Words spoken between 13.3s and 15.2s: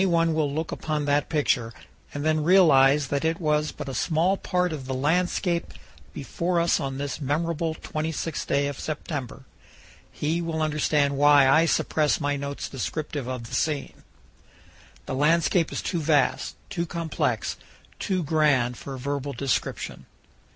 the scene. The